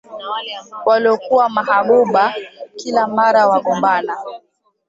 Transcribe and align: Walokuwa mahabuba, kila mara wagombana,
Walokuwa 0.85 1.49
mahabuba, 1.49 2.33
kila 2.75 3.07
mara 3.07 3.47
wagombana, 3.47 4.17